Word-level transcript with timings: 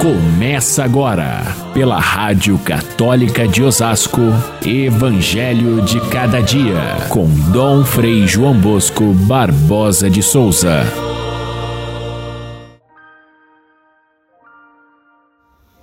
Começa 0.00 0.84
agora, 0.84 1.42
pela 1.72 1.98
Rádio 1.98 2.58
Católica 2.58 3.48
de 3.48 3.62
Osasco, 3.62 4.20
Evangelho 4.64 5.80
de 5.80 5.98
Cada 6.10 6.40
Dia, 6.42 7.08
com 7.08 7.26
Dom 7.50 7.82
Frei 7.82 8.26
João 8.26 8.54
Bosco 8.60 9.14
Barbosa 9.14 10.10
de 10.10 10.22
Souza. 10.22 10.82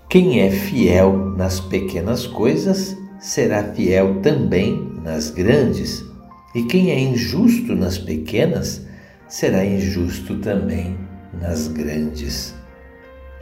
Quem 0.08 0.42
é 0.42 0.52
fiel 0.52 1.34
nas 1.36 1.60
pequenas 1.60 2.28
coisas 2.28 2.96
será 3.20 3.64
fiel 3.64 4.22
também 4.22 4.92
nas 5.04 5.32
grandes, 5.32 6.06
e 6.54 6.62
quem 6.64 6.92
é 6.92 7.00
injusto 7.00 7.76
nas 7.76 7.98
pequenas 7.98 8.86
será 9.28 9.66
injusto 9.66 10.38
também 10.38 10.96
nas 11.42 11.68
grandes. 11.68 12.54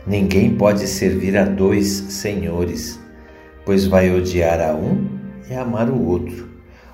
Ninguém 0.06 0.56
pode 0.56 0.88
servir 0.88 1.38
a 1.38 1.46
dois 1.46 1.88
senhores, 1.88 3.00
pois 3.64 3.86
vai 3.86 4.14
odiar 4.14 4.60
a 4.60 4.74
um 4.74 5.08
e 5.50 5.54
amar 5.54 5.90
o 5.90 6.04
outro, 6.08 6.50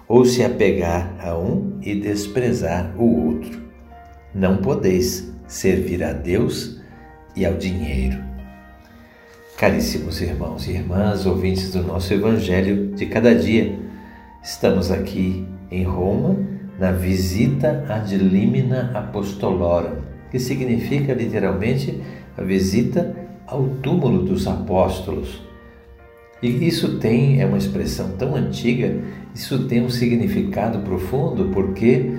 ou 0.08 0.26
se 0.26 0.44
apegar 0.44 1.16
a 1.24 1.38
um 1.38 1.80
e 1.82 1.96
desprezar 1.96 2.94
o 2.98 3.28
outro. 3.28 3.62
Não 4.36 4.58
podeis 4.58 5.32
servir 5.48 6.04
a 6.04 6.12
Deus 6.12 6.82
e 7.36 7.46
ao 7.46 7.54
dinheiro. 7.54 8.18
Caríssimos 9.58 10.22
irmãos 10.22 10.68
e 10.68 10.72
irmãs, 10.72 11.26
ouvintes 11.26 11.72
do 11.72 11.82
nosso 11.82 12.14
Evangelho 12.14 12.94
de 12.94 13.06
cada 13.06 13.34
dia, 13.34 13.80
estamos 14.44 14.92
aqui 14.92 15.48
em 15.72 15.84
Roma 15.84 16.38
na 16.78 16.92
visita 16.92 17.86
ad 17.90 18.16
limina 18.18 18.92
apostolorum, 18.94 19.96
que 20.30 20.40
significa 20.40 21.14
literalmente 21.14 22.04
a 22.38 22.42
visita 22.42 23.16
ao 23.46 23.68
túmulo 23.82 24.24
dos 24.24 24.48
apóstolos. 24.48 25.42
E 26.42 26.68
isso 26.68 27.00
tem, 27.00 27.42
é 27.42 27.46
uma 27.46 27.58
expressão 27.58 28.12
tão 28.12 28.36
antiga, 28.36 28.96
isso 29.34 29.68
tem 29.68 29.84
um 29.84 29.90
significado 29.90 30.80
profundo 30.80 31.50
porque 31.52 32.14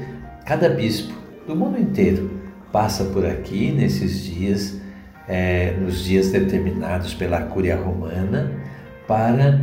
cada 0.45 0.69
bispo 0.69 1.15
do 1.47 1.55
mundo 1.55 1.79
inteiro 1.79 2.31
passa 2.73 3.05
por 3.05 3.25
aqui 3.25 3.71
nesses 3.71 4.25
dias, 4.25 4.81
é, 5.29 5.77
nos 5.81 6.05
dias 6.05 6.31
determinados 6.31 7.15
pela 7.15 7.43
Cúria 7.43 7.77
Romana, 7.77 8.53
para 9.07 9.61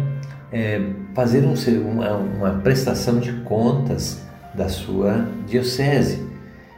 é, 0.51 0.81
fazer 1.13 1.43
um, 1.43 1.53
uma, 1.91 2.15
uma 2.15 2.51
prestação 2.61 3.19
de 3.19 3.33
contas 3.41 4.25
da 4.53 4.69
sua 4.69 5.27
diocese. 5.45 6.25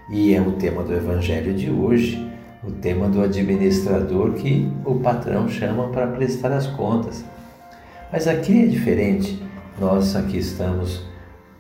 E 0.10 0.34
é 0.34 0.42
o 0.42 0.54
tema 0.54 0.84
do 0.84 0.94
Evangelho 0.94 1.54
de 1.54 1.70
hoje, 1.70 2.27
o 2.64 2.72
tema 2.72 3.08
do 3.08 3.22
administrador 3.22 4.34
que 4.34 4.72
o 4.86 4.96
patrão 4.96 5.48
chama 5.48 5.90
para 5.90 6.08
prestar 6.08 6.52
as 6.52 6.68
contas. 6.68 7.24
Mas 8.12 8.28
aqui 8.28 8.64
é 8.64 8.66
diferente. 8.66 9.42
Nós 9.80 10.16
aqui 10.16 10.38
estamos 10.38 11.06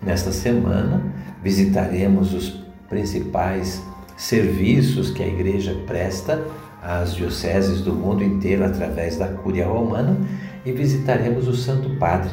nesta 0.01 0.31
semana, 0.31 1.01
visitaremos 1.43 2.33
os 2.33 2.63
principais 2.89 3.83
serviços 4.15 5.11
que 5.11 5.21
a 5.21 5.27
igreja 5.27 5.75
presta 5.85 6.43
às 6.81 7.13
dioceses 7.13 7.81
do 7.81 7.93
mundo 7.93 8.23
inteiro 8.23 8.65
através 8.65 9.17
da 9.17 9.27
Cúria 9.27 9.67
Romana 9.67 10.17
e 10.65 10.71
visitaremos 10.71 11.47
o 11.47 11.55
Santo 11.55 11.95
Padre 11.97 12.31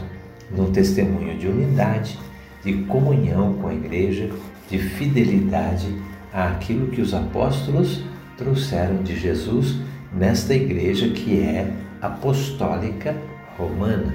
num 0.57 0.71
testemunho 0.71 1.37
de 1.37 1.49
unidade, 1.49 2.19
de 2.63 2.73
comunhão 2.85 3.55
com 3.55 3.69
a 3.69 3.75
igreja, 3.75 4.31
de 4.71 4.79
fidelidade 4.79 5.95
àquilo 6.33 6.89
que 6.89 7.01
os 7.01 7.13
apóstolos 7.13 8.03
trouxeram 8.37 9.03
de 9.03 9.19
Jesus 9.19 9.77
nesta 10.13 10.55
igreja 10.55 11.09
que 11.09 11.41
é 11.41 11.73
apostólica 12.01 13.17
romana. 13.57 14.15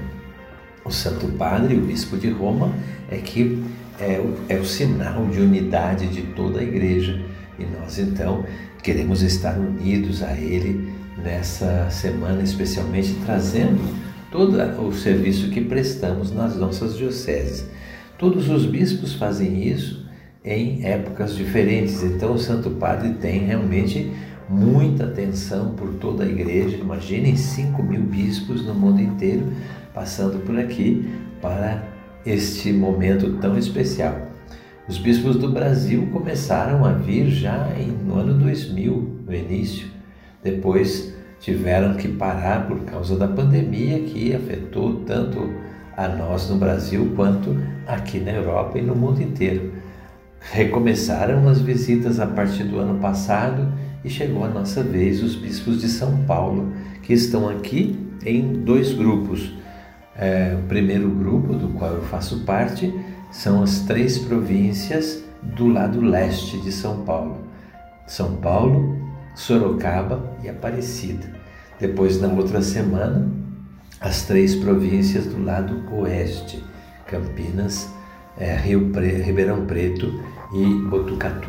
O 0.84 0.90
Santo 0.90 1.26
Padre, 1.36 1.76
o 1.76 1.80
Bispo 1.82 2.16
de 2.16 2.30
Roma, 2.30 2.72
é 3.10 3.16
que 3.18 3.62
é 3.98 4.18
o, 4.18 4.34
é 4.48 4.56
o 4.56 4.64
sinal 4.64 5.26
de 5.26 5.40
unidade 5.40 6.06
de 6.08 6.22
toda 6.22 6.60
a 6.60 6.62
igreja 6.62 7.20
e 7.58 7.64
nós 7.64 7.98
então 7.98 8.44
queremos 8.82 9.22
estar 9.22 9.58
unidos 9.58 10.22
a 10.22 10.32
Ele 10.32 10.90
nessa 11.22 11.90
semana, 11.90 12.42
especialmente 12.42 13.14
trazendo 13.26 13.94
todo 14.30 14.56
o 14.82 14.92
serviço 14.94 15.50
que 15.50 15.60
prestamos 15.60 16.32
nas 16.32 16.56
nossas 16.56 16.96
dioceses. 16.96 17.66
Todos 18.16 18.48
os 18.48 18.64
bispos 18.64 19.14
fazem 19.14 19.68
isso 19.68 20.08
em 20.44 20.84
épocas 20.84 21.34
diferentes. 21.34 22.02
Então, 22.02 22.34
o 22.34 22.38
Santo 22.38 22.70
Padre 22.70 23.14
tem 23.14 23.46
realmente 23.46 24.12
muita 24.48 25.04
atenção 25.04 25.74
por 25.74 25.94
toda 25.94 26.24
a 26.24 26.26
igreja. 26.26 26.76
Imaginem 26.76 27.36
5 27.36 27.82
mil 27.82 28.02
bispos 28.02 28.64
no 28.64 28.74
mundo 28.74 29.00
inteiro 29.00 29.46
passando 29.94 30.38
por 30.44 30.58
aqui 30.58 31.08
para 31.40 31.82
este 32.24 32.72
momento 32.72 33.38
tão 33.38 33.56
especial. 33.56 34.28
Os 34.88 34.98
bispos 34.98 35.36
do 35.36 35.50
Brasil 35.50 36.08
começaram 36.12 36.84
a 36.84 36.92
vir 36.92 37.28
já 37.28 37.68
no 38.04 38.18
ano 38.18 38.34
2000, 38.34 39.20
no 39.26 39.34
início. 39.34 39.88
Depois 40.42 41.14
tiveram 41.38 41.94
que 41.94 42.08
parar 42.08 42.66
por 42.66 42.80
causa 42.80 43.16
da 43.16 43.28
pandemia 43.28 44.00
que 44.00 44.34
afetou 44.34 44.96
tanto 45.04 45.48
a 45.96 46.08
nós 46.08 46.48
no 46.50 46.56
Brasil 46.56 47.12
quanto 47.14 47.56
aqui 47.86 48.18
na 48.18 48.32
Europa 48.32 48.78
e 48.78 48.82
no 48.82 48.96
mundo 48.96 49.22
inteiro. 49.22 49.72
Recomeçaram 50.40 51.46
as 51.48 51.60
visitas 51.60 52.18
a 52.18 52.26
partir 52.26 52.64
do 52.64 52.78
ano 52.78 52.98
passado 52.98 53.72
e 54.02 54.08
chegou 54.08 54.44
a 54.44 54.48
nossa 54.48 54.82
vez 54.82 55.22
os 55.22 55.36
bispos 55.36 55.80
de 55.80 55.88
São 55.88 56.24
Paulo, 56.24 56.72
que 57.02 57.12
estão 57.12 57.48
aqui 57.48 57.98
em 58.24 58.64
dois 58.64 58.92
grupos. 58.92 59.52
É, 60.16 60.56
o 60.58 60.66
primeiro 60.66 61.10
grupo, 61.10 61.54
do 61.54 61.68
qual 61.68 61.92
eu 61.92 62.02
faço 62.02 62.40
parte, 62.44 62.92
são 63.30 63.62
as 63.62 63.80
três 63.80 64.18
províncias 64.18 65.22
do 65.42 65.68
lado 65.68 66.00
leste 66.00 66.58
de 66.60 66.72
São 66.72 67.04
Paulo: 67.04 67.44
São 68.06 68.36
Paulo, 68.36 68.98
Sorocaba 69.34 70.36
e 70.42 70.48
Aparecida. 70.48 71.26
Depois, 71.78 72.20
na 72.20 72.28
outra 72.28 72.60
semana, 72.60 73.30
as 74.00 74.22
três 74.22 74.54
províncias 74.54 75.26
do 75.26 75.42
lado 75.42 75.82
oeste: 75.92 76.64
Campinas, 77.06 77.88
é, 78.40 78.56
Rio 78.56 78.88
Pre 78.88 79.22
Ribeirão 79.22 79.66
Preto 79.66 80.20
e 80.52 80.64
Botucatu. 80.88 81.48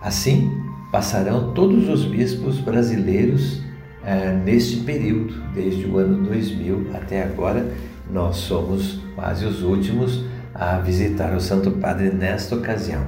Assim, 0.00 0.50
passarão 0.90 1.52
todos 1.52 1.88
os 1.88 2.06
bispos 2.06 2.58
brasileiros 2.58 3.62
é, 4.02 4.32
neste 4.32 4.78
período, 4.78 5.34
desde 5.54 5.86
o 5.86 5.98
ano 5.98 6.24
2000 6.26 6.90
até 6.94 7.22
agora. 7.22 7.70
Nós 8.10 8.36
somos 8.36 9.00
quase 9.14 9.44
os 9.44 9.62
últimos 9.62 10.24
a 10.54 10.78
visitar 10.78 11.34
o 11.34 11.40
Santo 11.40 11.70
Padre 11.72 12.10
nesta 12.10 12.56
ocasião. 12.56 13.06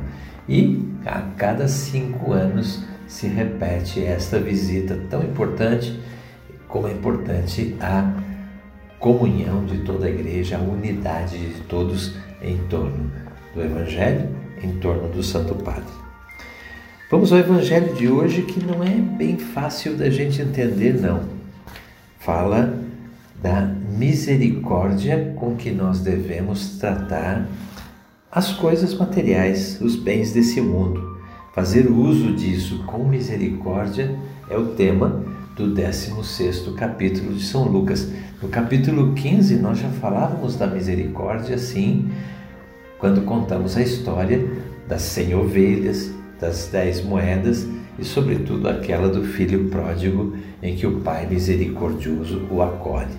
E 0.49 0.87
a 1.05 1.23
cada 1.37 1.67
cinco 1.67 2.33
anos 2.33 2.85
se 3.07 3.27
repete 3.27 4.05
esta 4.05 4.39
visita 4.39 4.99
tão 5.09 5.23
importante, 5.23 5.99
como 6.69 6.89
é 6.89 6.93
importante 6.93 7.77
a 7.81 8.13
comunhão 8.99 9.65
de 9.65 9.79
toda 9.79 10.07
a 10.07 10.11
igreja, 10.11 10.57
a 10.57 10.61
unidade 10.61 11.37
de 11.37 11.61
todos 11.63 12.15
em 12.43 12.59
torno 12.69 13.11
do 13.55 13.63
Evangelho, 13.63 14.29
em 14.63 14.73
torno 14.79 15.09
do 15.09 15.23
Santo 15.23 15.55
Padre. 15.55 16.03
Vamos 17.11 17.33
ao 17.33 17.39
Evangelho 17.39 17.95
de 17.95 18.09
hoje 18.09 18.43
que 18.43 18.65
não 18.65 18.83
é 18.83 18.91
bem 18.91 19.39
fácil 19.39 19.97
da 19.97 20.09
gente 20.09 20.41
entender, 20.41 20.95
não. 21.01 21.25
Fala 22.19 22.79
da 23.43 23.61
misericórdia 23.63 25.35
com 25.37 25.57
que 25.57 25.71
nós 25.71 26.01
devemos 26.01 26.79
tratar 26.79 27.47
as 28.31 28.53
coisas 28.53 28.95
materiais, 28.95 29.79
os 29.81 29.95
bens 29.95 30.33
desse 30.33 30.61
mundo. 30.61 31.21
Fazer 31.55 31.91
uso 31.91 32.33
disso 32.33 32.83
com 32.85 33.05
misericórdia 33.05 34.17
é 34.49 34.57
o 34.57 34.69
tema 34.69 35.23
do 35.57 35.75
16º 35.75 36.75
capítulo 36.75 37.35
de 37.35 37.45
São 37.45 37.65
Lucas. 37.65 38.11
No 38.43 38.49
capítulo 38.49 39.13
15 39.15 39.57
nós 39.57 39.79
já 39.79 39.89
falávamos 39.89 40.57
da 40.57 40.67
misericórdia, 40.67 41.59
sim, 41.59 42.11
quando 42.99 43.23
contamos 43.23 43.77
a 43.77 43.83
história 43.83 44.47
das 44.89 45.03
cem 45.03 45.35
ovelhas, 45.35 46.11
das 46.41 46.69
dez 46.69 47.05
moedas 47.05 47.67
e, 47.99 48.05
sobretudo, 48.05 48.69
aquela 48.69 49.09
do 49.09 49.25
filho 49.25 49.69
pródigo 49.69 50.37
em 50.63 50.75
que 50.75 50.87
o 50.87 51.01
Pai 51.01 51.27
misericordioso 51.27 52.47
o 52.51 52.63
acolhe. 52.63 53.13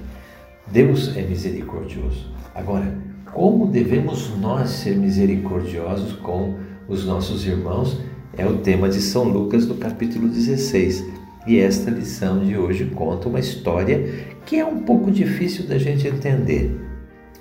Deus 0.72 1.16
é 1.16 1.22
misericordioso. 1.22 2.31
Agora, 2.56 2.98
como 3.31 3.68
devemos 3.68 4.30
nós 4.40 4.69
ser 4.69 4.96
misericordiosos 4.96 6.13
com 6.13 6.56
os 6.88 7.06
nossos 7.06 7.46
irmãos 7.46 8.00
é 8.38 8.46
o 8.46 8.58
tema 8.58 8.90
de 8.90 9.02
São 9.02 9.25
Lucas 9.25 9.66
do 9.66 9.75
capítulo 9.75 10.28
16. 10.28 11.23
E 11.45 11.60
esta 11.60 11.92
lição 11.92 12.40
de 12.40 12.57
hoje 12.57 12.86
conta 12.86 13.28
uma 13.28 13.40
história 13.40 14.07
que 14.45 14.57
é 14.57 14.66
um 14.66 14.80
pouco 14.80 15.12
difícil 15.12 15.68
da 15.68 15.78
gente 15.78 16.07
entender, 16.07 16.80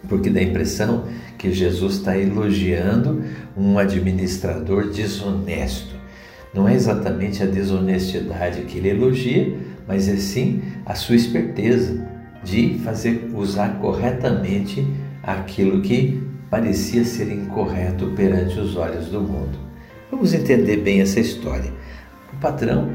porque 0.09 0.29
dá 0.29 0.41
a 0.41 0.45
impressão 0.45 1.05
que 1.39 1.53
Jesus 1.53 1.95
está 1.95 2.19
elogiando 2.19 3.23
um 3.57 3.79
administrador 3.79 4.91
desonesto. 4.91 5.95
Não 6.53 6.69
é 6.69 6.75
exatamente 6.75 7.43
a 7.43 7.47
desonestidade 7.47 8.63
que 8.63 8.79
ele 8.79 8.91
elogia, 8.91 9.57
mas 9.87 10.09
é 10.09 10.17
sim 10.17 10.61
a 10.85 10.95
sua 10.95 11.17
esperteza 11.17 12.07
de 12.45 12.81
fazer 12.85 13.31
usar 13.35 13.79
corretamente 13.81 14.87
aquilo 15.23 15.81
que 15.81 16.21
parecia 16.51 17.05
ser 17.05 17.33
incorreto 17.33 18.07
perante 18.17 18.59
os 18.59 18.77
olhos 18.77 19.07
do 19.07 19.21
mundo. 19.21 19.59
Vamos 20.11 20.35
entender 20.35 20.79
bem 20.79 21.01
essa 21.01 21.21
história. 21.21 21.73
O 22.33 22.37
patrão 22.37 22.91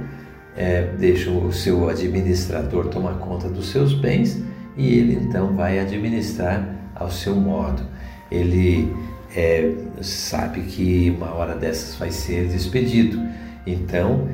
é, 0.57 0.89
deixa 0.97 1.29
o 1.29 1.53
seu 1.53 1.87
administrador 1.87 2.87
tomar 2.87 3.13
conta 3.19 3.47
dos 3.47 3.69
seus 3.69 3.93
bens 3.93 4.41
e 4.75 4.97
ele 4.97 5.13
então 5.13 5.55
vai 5.55 5.79
administrar 5.79 6.67
ao 6.95 7.11
seu 7.11 7.35
modo. 7.35 7.83
Ele 8.31 8.91
é, 9.35 9.71
sabe 10.01 10.61
que 10.61 11.13
uma 11.15 11.33
hora 11.33 11.55
dessas 11.55 11.95
vai 11.95 12.11
ser 12.11 12.47
despedido, 12.47 13.21
então 13.65 14.27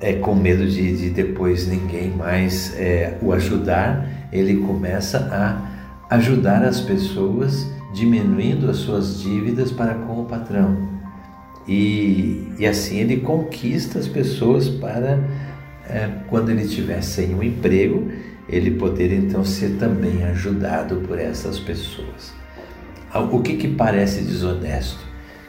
é, 0.00 0.14
com 0.14 0.34
medo 0.34 0.66
de, 0.66 0.96
de 0.96 1.10
depois 1.10 1.66
ninguém 1.66 2.10
mais 2.10 2.74
é, 2.76 3.18
o 3.22 3.32
ajudar, 3.32 4.08
ele 4.32 4.56
começa 4.56 5.18
a 5.30 6.16
ajudar 6.16 6.62
as 6.62 6.80
pessoas 6.80 7.66
diminuindo 7.92 8.68
as 8.68 8.78
suas 8.78 9.20
dívidas 9.20 9.70
para 9.70 9.94
com 9.94 10.22
o 10.22 10.24
patrão. 10.24 10.93
E, 11.66 12.48
e 12.58 12.66
assim 12.66 12.98
ele 12.98 13.18
conquista 13.18 13.98
as 13.98 14.06
pessoas 14.06 14.68
para, 14.68 15.18
é, 15.88 16.10
quando 16.28 16.50
ele 16.50 16.62
estiver 16.62 17.02
sem 17.02 17.34
um 17.34 17.42
emprego, 17.42 18.10
ele 18.48 18.72
poder 18.72 19.12
então 19.12 19.44
ser 19.44 19.76
também 19.78 20.22
ajudado 20.24 20.96
por 21.06 21.18
essas 21.18 21.58
pessoas. 21.58 22.34
O 23.32 23.40
que, 23.40 23.56
que 23.56 23.68
parece 23.68 24.22
desonesto? 24.22 24.98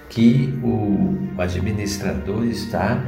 Que 0.08 0.54
o 0.64 1.18
administrador 1.38 2.46
está 2.46 3.04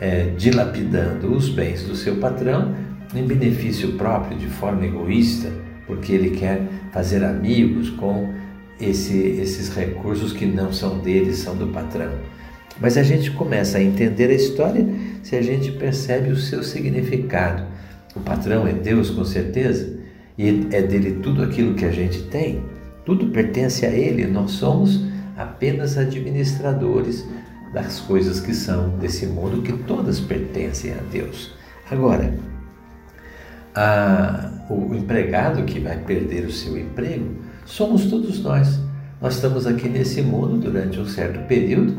é, 0.00 0.30
dilapidando 0.36 1.34
os 1.34 1.48
bens 1.48 1.82
do 1.82 1.94
seu 1.96 2.16
patrão 2.16 2.74
em 3.14 3.26
benefício 3.26 3.92
próprio, 3.92 4.38
de 4.38 4.46
forma 4.46 4.86
egoísta, 4.86 5.50
porque 5.86 6.12
ele 6.12 6.30
quer 6.30 6.62
fazer 6.92 7.24
amigos 7.24 7.90
com 7.90 8.32
esse, 8.80 9.16
esses 9.16 9.74
recursos 9.74 10.32
que 10.32 10.46
não 10.46 10.72
são 10.72 10.98
dele, 10.98 11.32
são 11.34 11.56
do 11.56 11.68
patrão. 11.68 12.12
Mas 12.80 12.96
a 12.96 13.02
gente 13.02 13.30
começa 13.30 13.78
a 13.78 13.82
entender 13.82 14.30
a 14.30 14.34
história 14.34 14.86
se 15.22 15.34
a 15.34 15.42
gente 15.42 15.72
percebe 15.72 16.30
o 16.30 16.36
seu 16.36 16.62
significado. 16.62 17.64
O 18.14 18.20
patrão 18.20 18.66
é 18.66 18.72
Deus, 18.72 19.10
com 19.10 19.24
certeza, 19.24 19.98
e 20.36 20.68
é 20.70 20.82
dele 20.82 21.20
tudo 21.22 21.42
aquilo 21.42 21.74
que 21.74 21.84
a 21.84 21.90
gente 21.90 22.22
tem, 22.24 22.62
tudo 23.04 23.26
pertence 23.26 23.86
a 23.86 23.90
ele, 23.90 24.26
nós 24.26 24.52
somos 24.52 25.04
apenas 25.36 25.96
administradores 25.96 27.24
das 27.72 28.00
coisas 28.00 28.40
que 28.40 28.54
são 28.54 28.90
desse 28.98 29.26
mundo, 29.26 29.62
que 29.62 29.72
todas 29.84 30.18
pertencem 30.20 30.92
a 30.92 31.00
Deus. 31.10 31.52
Agora, 31.90 32.34
a, 33.74 34.50
o 34.70 34.94
empregado 34.94 35.64
que 35.64 35.78
vai 35.78 35.98
perder 35.98 36.46
o 36.46 36.52
seu 36.52 36.78
emprego 36.78 37.36
somos 37.64 38.06
todos 38.06 38.42
nós. 38.42 38.80
Nós 39.20 39.36
estamos 39.36 39.66
aqui 39.66 39.88
nesse 39.88 40.20
mundo 40.22 40.58
durante 40.58 40.98
um 40.98 41.06
certo 41.06 41.46
período 41.46 41.94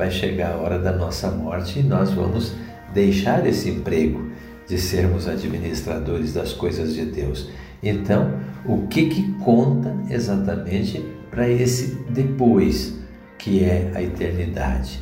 vai 0.00 0.10
chegar 0.10 0.52
a 0.52 0.56
hora 0.56 0.78
da 0.78 0.92
nossa 0.92 1.30
morte 1.30 1.80
e 1.80 1.82
nós 1.82 2.10
vamos 2.10 2.54
deixar 2.94 3.46
esse 3.46 3.68
emprego 3.68 4.30
de 4.66 4.78
sermos 4.78 5.28
administradores 5.28 6.32
das 6.32 6.54
coisas 6.54 6.94
de 6.94 7.04
Deus. 7.04 7.50
Então, 7.82 8.32
o 8.64 8.86
que 8.86 9.10
que 9.10 9.30
conta 9.34 9.94
exatamente 10.08 11.04
para 11.30 11.46
esse 11.46 11.98
depois, 12.08 12.98
que 13.36 13.62
é 13.62 13.92
a 13.94 14.00
eternidade? 14.00 15.00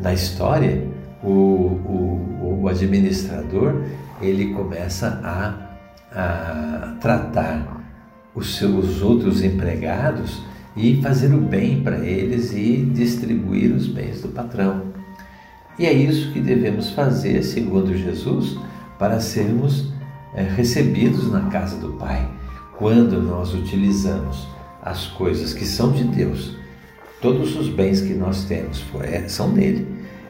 Na 0.00 0.12
história, 0.12 0.84
o, 1.22 1.28
o, 1.28 2.58
o 2.62 2.68
administrador 2.68 3.84
ele 4.20 4.52
começa 4.52 5.20
a, 5.22 5.78
a 6.12 6.96
tratar 7.00 7.84
os 8.34 8.56
seus 8.56 9.00
outros 9.00 9.44
empregados 9.44 10.42
e 10.78 11.02
fazer 11.02 11.34
o 11.34 11.40
bem 11.40 11.82
para 11.82 11.98
eles 12.06 12.52
e 12.52 12.76
distribuir 12.94 13.74
os 13.74 13.88
bens 13.88 14.22
do 14.22 14.28
patrão. 14.28 14.82
E 15.76 15.84
é 15.84 15.92
isso 15.92 16.32
que 16.32 16.40
devemos 16.40 16.90
fazer, 16.90 17.42
segundo 17.42 17.96
Jesus, 17.96 18.56
para 18.98 19.20
sermos 19.20 19.92
é, 20.34 20.42
recebidos 20.42 21.30
na 21.30 21.42
casa 21.50 21.76
do 21.76 21.94
Pai. 21.94 22.28
Quando 22.76 23.20
nós 23.20 23.52
utilizamos 23.54 24.46
as 24.80 25.06
coisas 25.06 25.52
que 25.52 25.64
são 25.64 25.90
de 25.90 26.04
Deus, 26.04 26.56
todos 27.20 27.56
os 27.56 27.68
bens 27.68 28.00
que 28.00 28.14
nós 28.14 28.44
temos 28.44 28.84
é, 29.02 29.26
são 29.28 29.52
dele, 29.52 29.86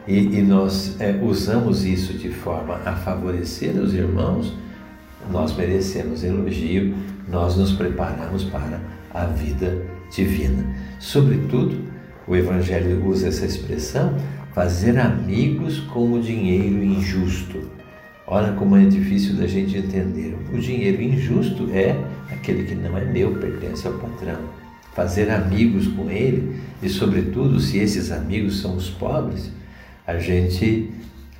e, 0.07 0.39
e 0.39 0.41
nós 0.41 0.99
é, 0.99 1.19
usamos 1.21 1.85
isso 1.85 2.13
de 2.13 2.29
forma 2.29 2.79
a 2.85 2.93
favorecer 2.93 3.75
os 3.75 3.93
irmãos, 3.93 4.55
nós 5.31 5.55
merecemos 5.55 6.23
elogio, 6.23 6.95
nós 7.27 7.55
nos 7.55 7.71
preparamos 7.71 8.43
para 8.45 8.81
a 9.13 9.25
vida 9.25 9.98
divina. 10.09 10.65
Sobretudo, 10.99 11.77
o 12.27 12.35
Evangelho 12.35 13.05
usa 13.05 13.27
essa 13.27 13.45
expressão, 13.45 14.15
fazer 14.53 14.97
amigos 14.99 15.79
com 15.79 16.13
o 16.13 16.21
dinheiro 16.21 16.83
injusto. 16.83 17.69
Olha 18.27 18.53
como 18.53 18.77
é 18.77 18.85
difícil 18.85 19.35
da 19.35 19.47
gente 19.47 19.77
entender. 19.77 20.37
O 20.53 20.59
dinheiro 20.59 21.01
injusto 21.01 21.69
é 21.73 21.95
aquele 22.31 22.63
que 22.63 22.75
não 22.75 22.97
é 22.97 23.03
meu, 23.05 23.35
pertence 23.35 23.87
ao 23.87 23.93
patrão. 23.93 24.39
Fazer 24.93 25.31
amigos 25.31 25.87
com 25.87 26.09
ele, 26.11 26.59
e 26.83 26.89
sobretudo 26.89 27.59
se 27.59 27.79
esses 27.79 28.11
amigos 28.11 28.61
são 28.61 28.75
os 28.75 28.89
pobres, 28.89 29.51
a 30.05 30.17
gente 30.19 30.91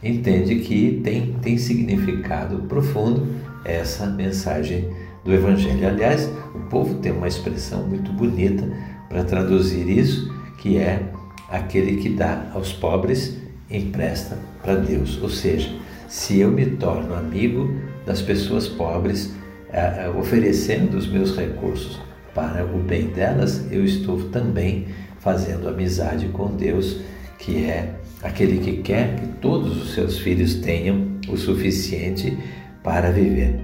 entende 0.04 0.56
que 0.60 1.01
tem, 1.04 1.33
tem 1.42 1.57
significado 1.57 2.57
profundo 2.68 3.27
essa 3.66 4.07
mensagem 4.07 4.89
do 5.24 5.33
Evangelho. 5.33 5.88
Aliás, 5.88 6.30
o 6.56 6.60
povo 6.69 6.95
tem 6.95 7.12
uma 7.12 7.27
expressão 7.27 7.88
muito 7.88 8.12
bonita 8.12 8.68
para 9.07 9.24
traduzir 9.24 9.89
isso, 9.89 10.33
que 10.57 10.77
é 10.77 11.01
aquele 11.50 11.98
que 11.98 12.10
dá 12.10 12.45
aos 12.54 12.71
pobres 12.74 13.38
empresta 13.69 14.38
para 14.62 14.75
Deus. 14.75 15.21
Ou 15.21 15.30
seja, 15.30 15.69
se 16.07 16.39
eu 16.39 16.51
me 16.51 16.66
torno 16.66 17.13
amigo 17.13 17.71
das 18.06 18.21
pessoas 18.21 18.68
pobres, 18.68 19.33
é, 19.71 20.06
é, 20.06 20.10
oferecendo 20.10 20.98
os 20.98 21.07
meus 21.07 21.36
recursos 21.36 22.00
para 22.33 22.66
o 22.66 22.80
bem 22.80 23.07
delas, 23.07 23.71
eu 23.71 23.86
estou 23.86 24.30
também 24.30 24.88
fazendo 25.19 25.68
amizade 25.68 26.27
com 26.30 26.56
Deus, 26.56 27.01
que 27.38 27.66
é 27.66 27.94
aquele 28.24 28.60
que 28.60 28.77
quer 28.81 29.16
que 29.16 29.27
todos 29.39 29.81
os 29.81 29.94
seus 29.94 30.18
filhos 30.18 30.56
tenham 30.56 31.19
o 31.27 31.38
suficiente 31.38 32.38
para 32.83 33.12
viver. 33.12 33.60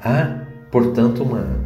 Há 0.00 0.41
portanto, 0.72 1.22
uma, 1.22 1.60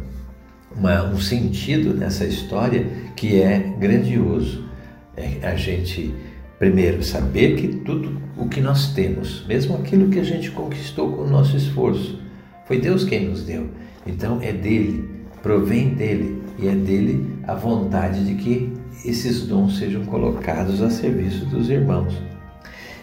uma, 0.75 1.03
um 1.05 1.17
sentido 1.17 1.93
nessa 1.95 2.25
história 2.25 2.85
que 3.15 3.41
é 3.41 3.57
grandioso. 3.79 4.67
É 5.15 5.47
a 5.47 5.55
gente, 5.55 6.13
primeiro, 6.59 7.01
saber 7.01 7.55
que 7.55 7.69
tudo 7.69 8.21
o 8.37 8.47
que 8.47 8.61
nós 8.61 8.93
temos, 8.93 9.43
mesmo 9.47 9.75
aquilo 9.77 10.09
que 10.09 10.19
a 10.19 10.23
gente 10.23 10.51
conquistou 10.51 11.13
com 11.13 11.23
o 11.23 11.29
nosso 11.29 11.57
esforço, 11.57 12.19
foi 12.65 12.79
Deus 12.79 13.03
quem 13.03 13.29
nos 13.29 13.43
deu. 13.43 13.67
Então 14.05 14.39
é 14.41 14.51
dele, 14.51 15.09
provém 15.41 15.95
dele, 15.95 16.43
e 16.59 16.67
é 16.67 16.75
dele 16.75 17.33
a 17.47 17.55
vontade 17.55 18.25
de 18.25 18.35
que 18.35 18.73
esses 19.05 19.47
dons 19.47 19.77
sejam 19.77 20.03
colocados 20.05 20.81
a 20.81 20.89
serviço 20.89 21.45
dos 21.45 21.69
irmãos. 21.69 22.13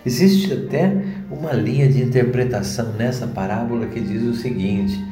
Existe 0.05 0.53
até 0.53 0.93
uma 1.31 1.53
linha 1.53 1.89
de 1.89 2.03
interpretação 2.03 2.93
nessa 2.93 3.27
parábola 3.27 3.87
que 3.87 4.01
diz 4.01 4.23
o 4.23 4.35
seguinte: 4.35 5.03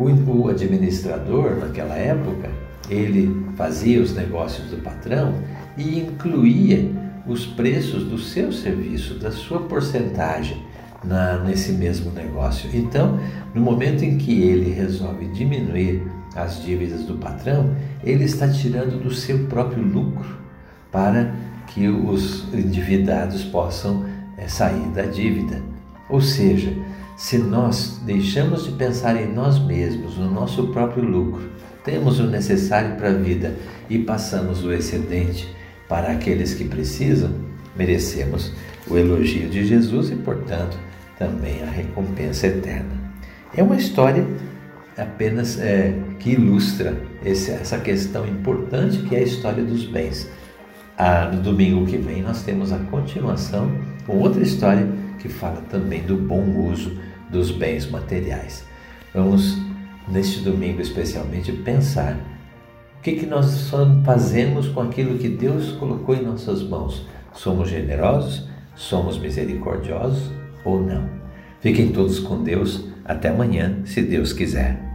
o, 0.00 0.48
administrador, 0.48 1.56
naquela 1.56 1.94
época, 1.94 2.48
ele 2.88 3.44
fazia 3.56 4.00
os 4.00 4.14
negócios 4.14 4.70
do 4.70 4.78
patrão 4.78 5.34
e 5.76 5.98
incluía 5.98 6.90
os 7.26 7.46
preços 7.46 8.04
do 8.04 8.18
seu 8.18 8.50
serviço, 8.50 9.14
da 9.14 9.30
sua 9.30 9.60
porcentagem 9.60 10.62
na, 11.04 11.38
nesse 11.38 11.72
mesmo 11.72 12.10
negócio. 12.12 12.68
Então, 12.72 13.20
no 13.54 13.60
momento 13.60 14.02
em 14.02 14.16
que 14.16 14.42
ele 14.42 14.70
resolve 14.70 15.26
diminuir 15.28 16.02
as 16.34 16.62
dívidas 16.62 17.04
do 17.04 17.14
patrão, 17.14 17.74
ele 18.02 18.24
está 18.24 18.48
tirando 18.48 19.02
do 19.02 19.12
seu 19.12 19.46
próprio 19.46 19.82
lucro 19.82 20.38
para 20.90 21.34
que 21.68 21.88
os 21.88 22.52
endividados 22.52 23.44
possam 23.44 24.04
é, 24.36 24.48
sair 24.48 24.88
da 24.88 25.02
dívida. 25.02 25.60
Ou 26.08 26.20
seja, 26.20 26.72
se 27.20 27.36
nós 27.36 28.00
deixamos 28.06 28.64
de 28.64 28.72
pensar 28.72 29.14
em 29.14 29.30
nós 29.30 29.58
mesmos, 29.58 30.16
no 30.16 30.30
nosso 30.30 30.68
próprio 30.68 31.04
lucro, 31.04 31.50
temos 31.84 32.18
o 32.18 32.26
necessário 32.26 32.96
para 32.96 33.10
a 33.10 33.12
vida 33.12 33.54
e 33.90 33.98
passamos 33.98 34.64
o 34.64 34.72
excedente 34.72 35.54
para 35.86 36.12
aqueles 36.12 36.54
que 36.54 36.64
precisam, 36.64 37.30
merecemos 37.76 38.54
o 38.88 38.96
elogio 38.96 39.50
de 39.50 39.66
Jesus 39.66 40.10
e, 40.10 40.16
portanto, 40.16 40.78
também 41.18 41.62
a 41.62 41.66
recompensa 41.66 42.46
eterna. 42.46 42.98
É 43.54 43.62
uma 43.62 43.76
história 43.76 44.26
apenas 44.96 45.60
é, 45.60 45.94
que 46.18 46.30
ilustra 46.30 46.96
esse, 47.22 47.50
essa 47.50 47.78
questão 47.80 48.26
importante 48.26 48.96
que 49.00 49.14
é 49.14 49.18
a 49.18 49.24
história 49.24 49.62
dos 49.62 49.84
bens. 49.84 50.26
Ah, 50.96 51.30
no 51.30 51.42
domingo 51.42 51.84
que 51.84 51.98
vem 51.98 52.22
nós 52.22 52.42
temos 52.44 52.72
a 52.72 52.78
continuação 52.78 53.70
com 54.06 54.16
outra 54.16 54.42
história 54.42 54.88
que 55.18 55.28
fala 55.28 55.62
também 55.68 56.02
do 56.02 56.16
bom 56.16 56.66
uso 56.70 57.09
dos 57.30 57.50
bens 57.50 57.88
materiais. 57.90 58.64
Vamos, 59.14 59.56
neste 60.08 60.40
domingo 60.40 60.80
especialmente, 60.80 61.52
pensar 61.52 62.16
o 62.98 63.02
que, 63.02 63.12
que 63.12 63.26
nós 63.26 63.70
fazemos 64.04 64.68
com 64.68 64.82
aquilo 64.82 65.18
que 65.18 65.28
Deus 65.28 65.72
colocou 65.72 66.14
em 66.14 66.22
nossas 66.22 66.62
mãos. 66.62 67.06
Somos 67.32 67.70
generosos? 67.70 68.48
Somos 68.74 69.18
misericordiosos 69.18 70.30
ou 70.64 70.80
não? 70.80 71.08
Fiquem 71.60 71.92
todos 71.92 72.18
com 72.18 72.42
Deus. 72.42 72.84
Até 73.04 73.28
amanhã, 73.28 73.80
se 73.84 74.02
Deus 74.02 74.32
quiser. 74.32 74.89